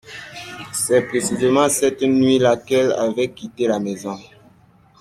[0.73, 4.17] C’est précisément cette nuit-là qu’elle avait quitté la maison.